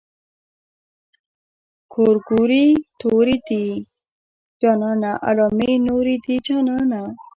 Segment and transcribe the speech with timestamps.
[1.91, 2.65] ګورګورې
[2.99, 3.65] تورې دي
[4.61, 7.01] جانانه علامې نورې دي جانانه.